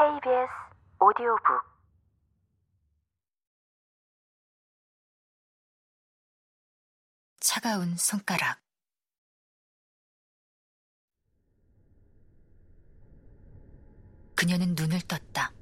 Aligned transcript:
KBS 0.00 0.48
오디오북 0.98 1.62
차가운 7.38 7.94
손가락 7.98 8.62
그녀는 14.34 14.74
눈을 14.74 15.02
떴다. 15.02 15.52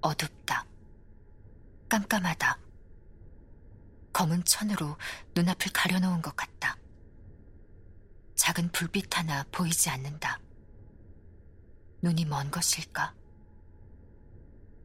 어둡다. 0.00 0.64
깜깜하다. 1.90 2.58
검은 4.14 4.44
천으로 4.44 4.96
눈앞을 5.34 5.70
가려놓은 5.74 6.22
것 6.22 6.34
같다. 6.34 6.78
작은 8.36 8.72
불빛 8.72 9.14
하나 9.14 9.44
보이지 9.52 9.90
않는다. 9.90 10.40
눈이 12.02 12.24
먼 12.26 12.50
것일까? 12.50 13.14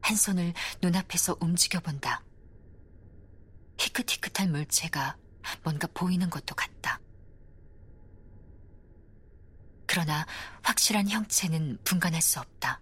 한 0.00 0.16
손을 0.16 0.54
눈앞에서 0.80 1.36
움직여 1.40 1.80
본다. 1.80 2.24
희끗희끗한 3.78 4.50
물체가 4.52 5.16
뭔가 5.62 5.86
보이는 5.92 6.30
것도 6.30 6.54
같다. 6.54 7.00
그러나 9.86 10.26
확실한 10.62 11.08
형체는 11.08 11.78
분간할 11.84 12.20
수 12.22 12.40
없다. 12.40 12.80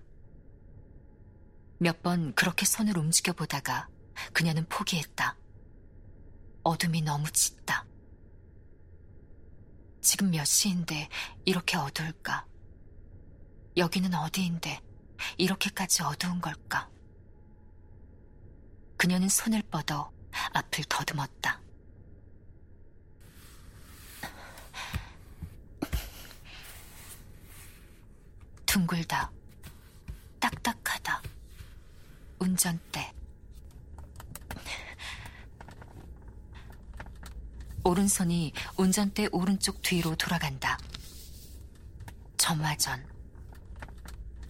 몇 1.78 2.02
번 2.02 2.34
그렇게 2.34 2.64
손을 2.64 2.96
움직여 2.98 3.32
보다가 3.32 3.88
그녀는 4.32 4.66
포기했다. 4.68 5.36
어둠이 6.62 7.02
너무 7.02 7.30
짙다. 7.30 7.86
지금 10.00 10.30
몇 10.30 10.44
시인데 10.44 11.08
이렇게 11.44 11.76
어두울까? 11.76 12.46
여기는 13.76 14.14
어디인데 14.14 14.80
이렇게까지 15.36 16.02
어두운 16.02 16.40
걸까? 16.40 16.88
그녀는 18.96 19.28
손을 19.28 19.62
뻗어 19.70 20.10
앞을 20.54 20.84
더듬었다. 20.88 21.60
둥글다. 28.64 29.30
딱딱하다. 30.40 31.22
운전대. 32.38 33.12
오른손이 37.84 38.52
운전대 38.76 39.28
오른쪽 39.32 39.80
뒤로 39.82 40.16
돌아간다. 40.16 40.78
점화전. 42.36 43.15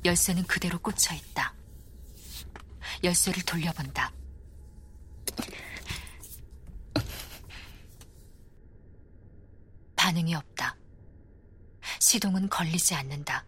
열쇠는 0.05 0.44
그대로 0.44 0.78
꽂혀 0.78 1.14
있다. 1.14 1.55
열쇠를 3.02 3.42
돌려본다. 3.42 4.12
반응이 9.97 10.34
없다. 10.34 10.77
시동은 12.00 12.48
걸리지 12.48 12.94
않는다. 12.94 13.44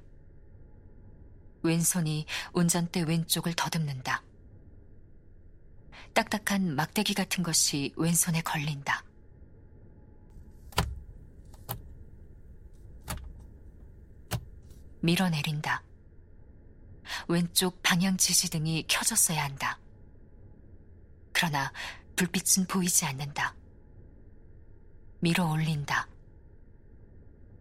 왼손이 1.62 2.26
운전대 2.52 3.02
왼쪽을 3.02 3.54
더듬는다. 3.54 4.24
딱딱한 6.14 6.74
막대기 6.74 7.14
같은 7.14 7.44
것이 7.44 7.92
왼손에 7.96 8.40
걸린다. 8.42 9.04
밀어내린다. 15.00 15.87
왼쪽 17.28 17.82
방향 17.82 18.16
지시등이 18.16 18.86
켜졌어야 18.88 19.44
한다. 19.44 19.78
그러나 21.32 21.70
불빛은 22.16 22.66
보이지 22.66 23.04
않는다. 23.04 23.54
밀어 25.20 25.46
올린다. 25.50 26.08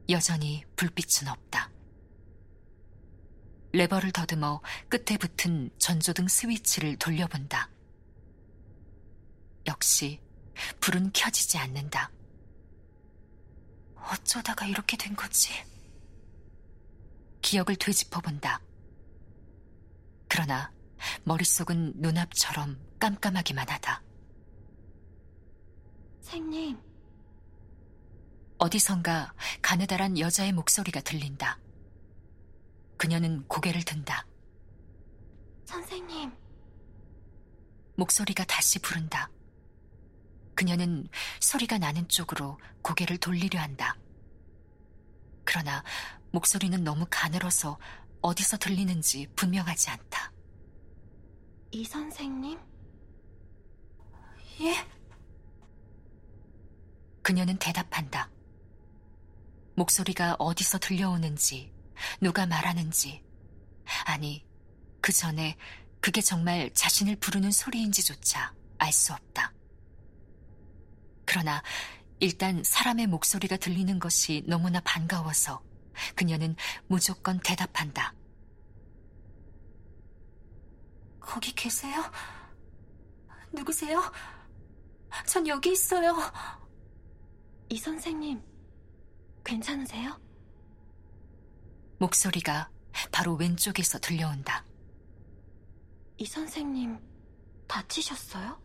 여전히 0.09 0.63
불빛은 0.77 1.27
없다. 1.27 1.69
레버를 3.73 4.13
더듬어 4.13 4.61
끝에 4.87 5.17
붙은 5.17 5.69
전조등 5.77 6.29
스위치를 6.29 6.95
돌려본다. 6.95 7.69
역시 9.67 10.21
불은 10.79 11.11
켜지지 11.13 11.57
않는다. 11.57 12.09
어쩌다가 13.97 14.65
이렇게 14.65 14.95
된 14.95 15.13
거지? 15.13 15.51
기억을 17.41 17.75
되짚어 17.75 18.21
본다. 18.21 18.61
그러나 20.27 20.71
머릿속은 21.23 21.93
눈앞처럼 21.95 22.79
깜깜하기만 22.99 23.69
하다. 23.69 24.03
생님, 26.21 26.77
어디선가 28.57 29.33
가느다란 29.61 30.17
여자의 30.17 30.51
목소리가 30.51 31.01
들린다. 31.01 31.59
그녀는 32.97 33.47
고개를 33.47 33.83
든다. 33.83 34.25
선생님, 35.65 36.31
목소리가 37.95 38.43
다시 38.45 38.79
부른다. 38.79 39.29
그녀는 40.55 41.07
소리가 41.39 41.77
나는 41.77 42.07
쪽으로 42.09 42.59
고개를 42.81 43.17
돌리려 43.19 43.59
한다. 43.59 43.95
그러나 45.43 45.83
목소리는 46.31 46.83
너무 46.83 47.05
가늘어서 47.09 47.77
어디서 48.21 48.57
들리는지 48.57 49.27
분명하지 49.35 49.89
않다. 49.89 50.31
이 51.71 51.83
선생님? 51.83 52.59
예? 54.61 54.87
그녀는 57.21 57.57
대답한다. 57.57 58.29
목소리가 59.75 60.35
어디서 60.39 60.79
들려오는지, 60.79 61.71
누가 62.21 62.45
말하는지, 62.45 63.23
아니, 64.05 64.45
그 65.01 65.11
전에 65.11 65.55
그게 65.99 66.21
정말 66.21 66.71
자신을 66.73 67.17
부르는 67.17 67.51
소리인지조차 67.51 68.53
알 68.79 68.91
수 68.91 69.13
없다. 69.13 69.53
그러나 71.25 71.61
일단 72.19 72.63
사람의 72.63 73.07
목소리가 73.07 73.57
들리는 73.57 73.99
것이 73.99 74.43
너무나 74.47 74.79
반가워서 74.81 75.61
그녀는 76.15 76.55
무조건 76.87 77.39
대답한다. 77.39 78.13
거기 81.19 81.53
계세요? 81.53 82.01
누구세요? 83.51 84.01
전 85.25 85.47
여기 85.47 85.71
있어요. 85.71 86.15
이 87.69 87.77
선생님, 87.77 88.41
괜찮으세요? 89.43 90.19
목소리가 91.99 92.69
바로 93.11 93.33
왼쪽에서 93.35 93.99
들려온다. 93.99 94.63
이 96.17 96.25
선생님, 96.25 96.97
다치셨어요? 97.67 98.61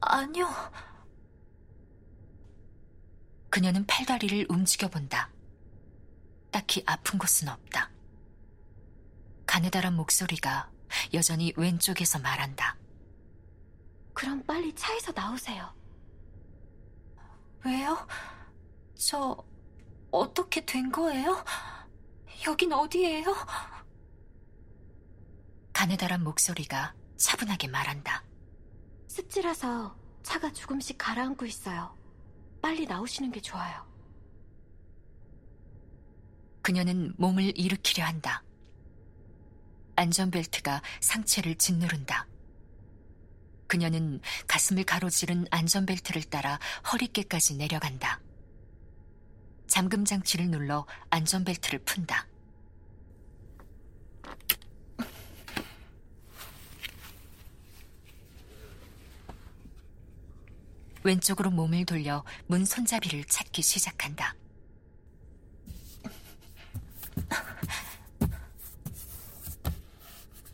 아니요. 0.00 0.48
그녀는 3.52 3.84
팔다리를 3.84 4.46
움직여 4.48 4.88
본다. 4.88 5.30
딱히 6.50 6.82
아픈 6.86 7.18
곳은 7.18 7.48
없다. 7.48 7.90
가느다란 9.44 9.94
목소리가 9.94 10.70
여전히 11.12 11.52
왼쪽에서 11.58 12.18
말한다. 12.18 12.78
그럼 14.14 14.42
빨리 14.46 14.74
차에서 14.74 15.12
나오세요. 15.12 15.70
왜요? 17.66 18.08
저 18.94 19.44
어떻게 20.10 20.64
된 20.64 20.90
거예요? 20.90 21.44
여긴 22.46 22.72
어디예요? 22.72 23.36
가느다란 25.74 26.24
목소리가 26.24 26.94
차분하게 27.18 27.68
말한다. 27.68 28.24
습지라서 29.08 29.94
차가 30.22 30.50
조금씩 30.54 30.96
가라앉고 30.96 31.44
있어요. 31.44 32.01
빨리 32.62 32.86
나오시는 32.86 33.32
게 33.32 33.40
좋아요. 33.40 33.84
그녀는 36.62 37.12
몸을 37.18 37.58
일으키려 37.58 38.04
한다. 38.04 38.44
안전벨트가 39.96 40.80
상체를 41.00 41.56
짓누른다. 41.56 42.26
그녀는 43.66 44.20
가슴을 44.46 44.84
가로지른 44.84 45.46
안전벨트를 45.50 46.22
따라 46.24 46.58
허리께까지 46.92 47.56
내려간다. 47.56 48.20
잠금 49.66 50.04
장치를 50.04 50.48
눌러 50.48 50.86
안전벨트를 51.10 51.80
푼다. 51.80 52.26
왼쪽으로 61.04 61.50
몸을 61.50 61.84
돌려 61.84 62.24
문 62.46 62.64
손잡이를 62.64 63.24
찾기 63.24 63.62
시작한다. 63.62 64.34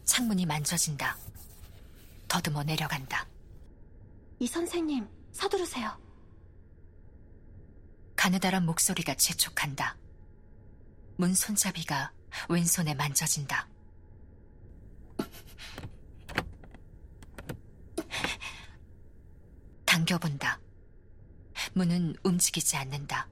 창문이 0.05 0.47
만져진다. 0.47 1.17
더듬어 2.27 2.65
내려간다. 2.65 3.27
이 4.41 4.47
선생님, 4.47 5.09
서두르세요. 5.33 5.97
가느다란 8.17 8.67
목소리가 8.67 9.15
재촉한다. 9.15 9.97
문 11.17 11.35
손잡이가 11.35 12.13
왼손에 12.49 12.95
만져진다. 12.95 13.68
당겨본다. 20.09 20.59
문은 21.75 22.17
움직이지 22.23 22.77
않는다. 22.77 23.29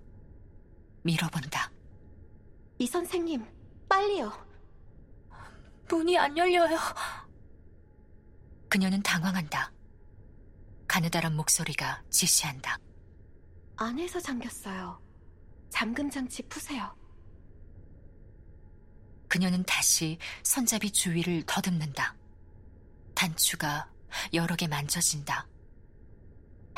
밀어본다. 1.03 1.71
이 2.79 2.87
선생님, 2.87 3.45
빨리요. 3.89 4.31
문이 5.89 6.19
안 6.19 6.37
열려요. 6.37 6.77
그녀는 8.69 9.03
당황한다. 9.03 9.73
가느다란 10.87 11.35
목소리가 11.35 12.03
지시한다. 12.11 12.79
안에서 13.77 14.21
잠겼어요. 14.21 15.01
잠금 15.71 16.11
장치 16.11 16.43
푸세요. 16.43 16.95
그녀는 19.29 19.63
다시 19.65 20.19
손잡이 20.43 20.91
주위를 20.91 21.45
더듬는다. 21.47 22.17
단추가 23.15 23.91
여러 24.35 24.55
개 24.57 24.67
만져진다. 24.67 25.47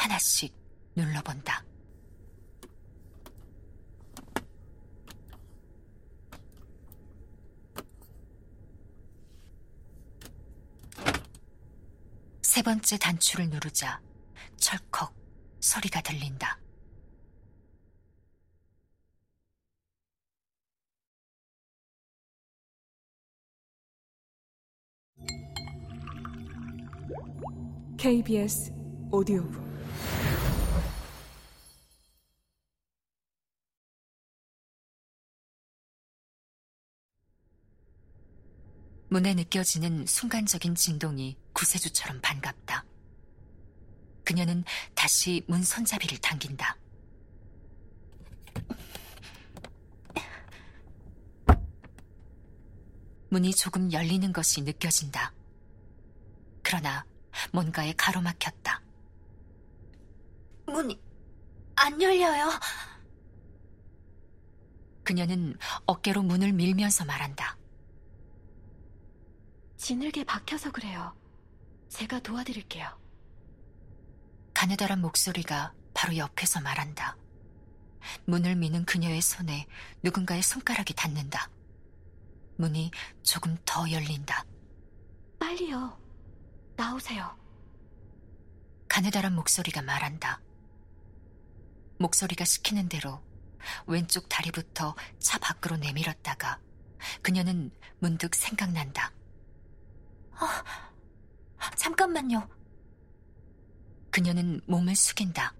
하나씩 0.09 0.55
눌러본다. 0.97 1.63
세 12.41 12.63
번째 12.63 12.99
단추를 12.99 13.51
누르자 13.51 14.01
철컥 14.57 15.15
소리가 15.61 16.01
들린다. 16.01 16.59
오디오북 29.11 29.68
문에 39.11 39.35
느껴지는 39.35 40.07
순간적인 40.07 40.75
진동이 40.75 41.37
구세주처럼 41.55 42.21
반갑다. 42.21 42.85
그녀는 44.25 44.65
다시 44.95 45.43
문 45.49 45.63
손잡이를 45.63 46.19
당긴다. 46.19 46.77
문이 53.31 53.55
조금 53.55 53.93
열리는 53.93 54.33
것이 54.33 54.63
느껴진다. 54.63 55.33
그러나 56.63 57.05
뭔가에 57.53 57.95
가로막혔다. 57.95 58.83
문이 60.67 61.01
안 61.77 62.03
열려요. 62.03 62.51
그녀는 65.05 65.57
어깨로 65.87 66.23
문을 66.23 66.53
밀면서 66.53 67.07
말한다. 67.07 67.58
지늘게 69.79 70.25
박혀서 70.25 70.73
그래요. 70.73 71.17
제가 71.89 72.19
도와드릴게요. 72.21 72.87
가느다란 74.53 75.01
목소리가 75.01 75.73
바로 75.95 76.17
옆에서 76.17 76.61
말한다. 76.61 77.17
문을 78.27 78.57
미는 78.57 78.85
그녀의 78.85 79.23
손에 79.23 79.67
누군가의 80.03 80.43
손가락이 80.43 80.95
닿는다. 80.95 81.49
문이 82.57 82.91
조금 83.23 83.57
더 83.65 83.91
열린다. 83.91 84.45
빨리요. 85.39 85.97
나오세요. 86.77 87.39
가느다란 88.89 89.35
목소리가 89.37 89.81
말한다. 89.83 90.41
목소리가 92.01 92.45
시키는 92.45 92.89
대로 92.89 93.23
왼쪽 93.87 94.29
다리부터 94.29 94.97
차 95.21 95.39
밖으로 95.39 95.77
내밀었다가 95.77 96.61
그녀는 97.23 97.71
문득 98.01 98.35
생각난다. 98.35 99.13
아, 100.47 101.71
잠깐만요. 101.77 102.49
그녀는 104.11 104.61
몸을 104.67 104.95
숙인다. 104.95 105.55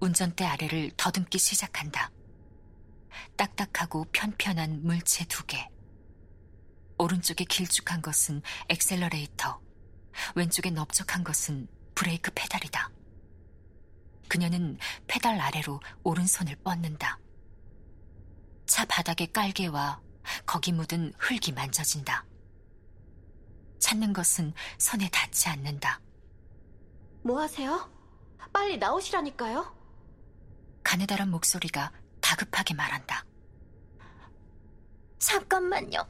운전대 0.00 0.44
아래를 0.44 0.90
더듬기 0.96 1.38
시작한다. 1.38 2.10
딱딱하고 3.36 4.06
편편한 4.12 4.82
물체 4.82 5.24
두 5.26 5.44
개. 5.46 5.68
오른쪽에 6.98 7.44
길쭉한 7.44 8.02
것은 8.02 8.42
엑셀러레이터, 8.68 9.60
왼쪽에 10.34 10.70
넓적한 10.70 11.24
것은 11.24 11.68
브레이크 11.94 12.30
페달이다. 12.34 12.90
그녀는 14.28 14.78
페달 15.06 15.40
아래로 15.40 15.80
오른손을 16.02 16.56
뻗는다. 16.56 17.18
차 18.66 18.84
바닥의 18.86 19.32
깔개와 19.32 20.00
거기 20.44 20.72
묻은 20.72 21.12
흙이 21.18 21.52
만져진다. 21.52 22.24
찾는 23.78 24.12
것은 24.12 24.52
손에 24.78 25.08
닿지 25.10 25.48
않는다. 25.48 26.00
뭐 27.22 27.40
하세요? 27.40 27.90
빨리 28.52 28.78
나오시라니까요. 28.78 29.74
가느다란 30.82 31.30
목소리가 31.30 31.92
다급하게 32.20 32.74
말한다. 32.74 33.24
잠깐만요. 35.18 36.06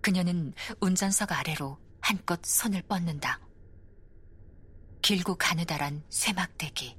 그녀는 0.00 0.52
운전석 0.80 1.32
아래로 1.32 1.78
한껏 2.00 2.44
손을 2.44 2.82
뻗는다. 2.82 3.40
길고 5.02 5.36
가느다란 5.36 6.02
쇠막대기. 6.08 6.98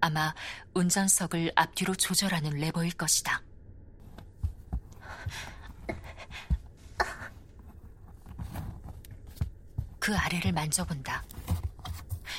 아마 0.00 0.34
운전석을 0.74 1.52
앞뒤로 1.56 1.94
조절하는 1.94 2.52
레버일 2.58 2.92
것이다. 2.92 3.42
그 10.00 10.16
아래를 10.16 10.52
만져본다. 10.52 11.24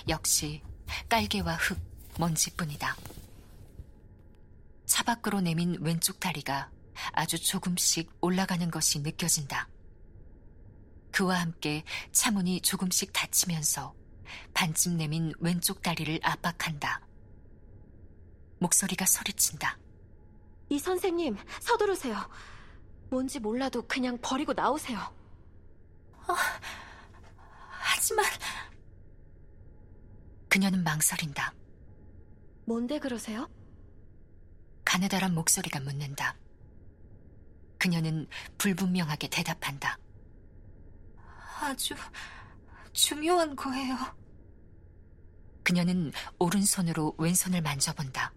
역시 0.09 0.61
깔개와 1.07 1.55
흙, 1.55 1.79
먼지뿐이다. 2.19 2.95
차 4.85 5.03
밖으로 5.03 5.39
내민 5.39 5.77
왼쪽 5.79 6.19
다리가 6.19 6.69
아주 7.13 7.41
조금씩 7.41 8.11
올라가는 8.19 8.69
것이 8.69 8.99
느껴진다. 8.99 9.69
그와 11.11 11.39
함께 11.39 11.83
차문이 12.11 12.61
조금씩 12.61 13.13
닫히면서 13.13 13.93
반쯤 14.53 14.97
내민 14.97 15.33
왼쪽 15.39 15.81
다리를 15.81 16.19
압박한다. 16.23 17.01
목소리가 18.59 19.05
소리친다. 19.05 19.77
이 20.69 20.79
선생님, 20.79 21.37
서두르세요. 21.59 22.17
뭔지 23.09 23.39
몰라도 23.39 23.85
그냥 23.87 24.17
버리고 24.21 24.53
나오세요. 24.53 24.99
하지만 28.01 28.25
그녀는 30.49 30.83
망설인다. 30.83 31.53
뭔데 32.65 32.97
그러세요? 32.97 33.47
가느다란 34.83 35.35
목소리가 35.35 35.79
묻는다. 35.81 36.35
그녀는 37.77 38.27
불분명하게 38.57 39.27
대답한다. 39.27 39.99
아주 41.61 41.93
중요한 42.91 43.55
거예요. 43.55 43.95
그녀는 45.61 46.11
오른손으로 46.39 47.13
왼손을 47.19 47.61
만져본다. 47.61 48.33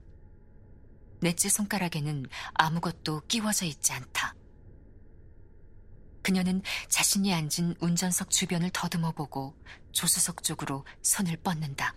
넷째 1.20 1.48
손가락에는 1.48 2.26
아무것도 2.52 3.22
끼워져 3.28 3.64
있지 3.64 3.94
않다. 3.94 4.34
그녀는 6.24 6.62
자신이 6.88 7.34
앉은 7.34 7.76
운전석 7.80 8.30
주변을 8.30 8.70
더듬어 8.72 9.12
보고 9.12 9.54
조수석 9.92 10.42
쪽으로 10.42 10.86
손을 11.02 11.36
뻗는다. 11.36 11.94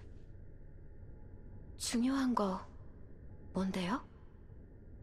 중요한 1.77 2.35
거 2.35 2.67
뭔데요? 3.53 4.05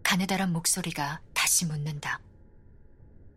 가느다란 0.03 0.53
목소리가 0.53 1.23
다시 1.33 1.65
묻는다. 1.65 2.21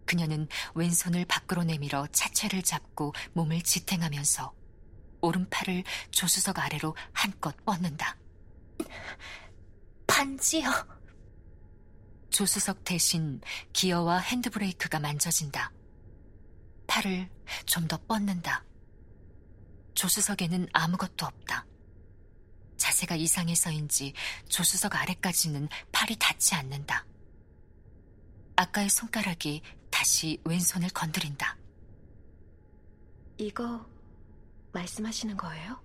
그녀는 0.05 0.49
왼손을 0.75 1.23
밖으로 1.23 1.63
내밀어 1.63 2.05
차체를 2.07 2.63
잡고 2.63 3.13
몸을 3.31 3.61
지탱하면서 3.61 4.53
오른팔을 5.21 5.85
조수석 6.11 6.59
아래로 6.59 6.97
한껏 7.13 7.55
뻗는다. 7.63 8.17
반지요. 10.05 10.69
조수석 12.29 12.83
대신 12.83 13.39
기어와 13.71 14.19
핸드브레이크가 14.19 14.99
만져진다. 14.99 15.71
팔을 16.87 17.29
좀 17.65 17.87
더 17.87 17.97
뻗는다. 18.05 18.63
조수석에는 19.93 20.67
아무것도 20.73 21.25
없다. 21.25 21.65
자세가 22.77 23.15
이상해서인지 23.15 24.13
조수석 24.47 24.95
아래까지는 24.95 25.67
팔이 25.91 26.17
닿지 26.17 26.55
않는다. 26.55 27.05
아까의 28.55 28.89
손가락이 28.89 29.61
다시 29.89 30.39
왼손을 30.43 30.89
건드린다. 30.89 31.57
이거 33.37 33.85
말씀하시는 34.73 35.37
거예요? 35.37 35.81